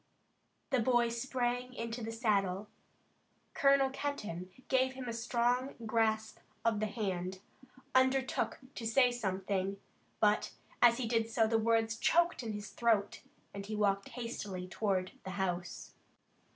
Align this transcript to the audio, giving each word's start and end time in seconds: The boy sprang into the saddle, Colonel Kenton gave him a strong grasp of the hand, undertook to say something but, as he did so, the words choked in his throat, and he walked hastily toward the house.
The 0.71 0.79
boy 0.79 1.09
sprang 1.09 1.75
into 1.75 2.01
the 2.03 2.11
saddle, 2.11 2.67
Colonel 3.53 3.91
Kenton 3.91 4.49
gave 4.67 4.93
him 4.93 5.07
a 5.07 5.13
strong 5.13 5.75
grasp 5.85 6.39
of 6.65 6.79
the 6.79 6.87
hand, 6.87 7.37
undertook 7.93 8.57
to 8.73 8.87
say 8.87 9.11
something 9.11 9.79
but, 10.19 10.53
as 10.81 10.97
he 10.97 11.05
did 11.07 11.29
so, 11.29 11.45
the 11.45 11.59
words 11.59 11.97
choked 11.97 12.41
in 12.41 12.53
his 12.53 12.71
throat, 12.71 13.21
and 13.53 13.67
he 13.67 13.75
walked 13.75 14.09
hastily 14.09 14.67
toward 14.67 15.11
the 15.23 15.29
house. 15.37 15.93